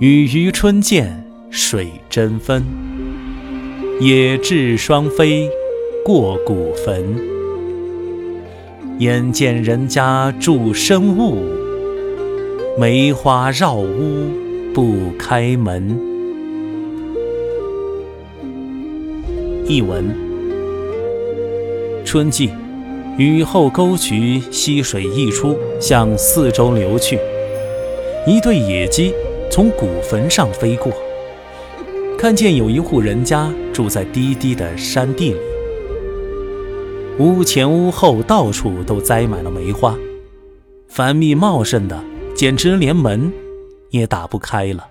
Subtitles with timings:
[0.00, 2.64] 雨余春见水争分，
[4.00, 5.46] 野雉双飞
[6.02, 7.04] 过古坟。
[8.98, 11.36] 眼见人家住深雾，
[12.78, 14.30] 梅花绕屋
[14.72, 15.94] 不开门。
[19.66, 20.08] 译文：
[22.06, 22.48] 春季，
[23.18, 27.18] 雨后沟渠溪水溢出，向四周流去。
[28.26, 29.12] 一对野鸡。
[29.50, 30.92] 从古坟上飞过，
[32.16, 35.40] 看见有一户人家住在低低的山地里，
[37.18, 39.98] 屋前屋后到处都栽满了梅花，
[40.86, 42.00] 繁密茂盛的，
[42.32, 43.32] 简直连门
[43.90, 44.86] 也打不开了。